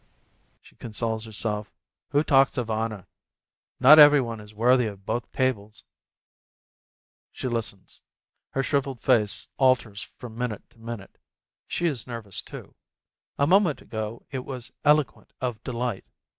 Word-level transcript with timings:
she 0.59 0.75
consoles 0.77 1.25
herself, 1.25 1.71
"who 2.09 2.23
talks 2.23 2.57
of 2.57 2.71
honor? 2.71 3.05
Not 3.79 3.99
every 3.99 4.19
one 4.19 4.39
is 4.39 4.51
worthy 4.51 4.87
of 4.87 5.05
both 5.05 5.31
tables!" 5.31 5.83
She 7.31 7.47
listens. 7.47 8.01
Her 8.49 8.63
shrivelled 8.63 8.99
face 9.03 9.47
alters 9.57 10.01
from 10.17 10.35
minute 10.35 10.67
to 10.71 10.79
minute; 10.79 11.19
she 11.67 11.85
is 11.85 12.07
nervous, 12.07 12.41
too. 12.41 12.73
A 13.37 13.45
moment 13.45 13.79
ago 13.79 14.25
it 14.31 14.43
was 14.43 14.73
eloquent 14.83 15.33
of 15.39 15.63
delight. 15.63 16.05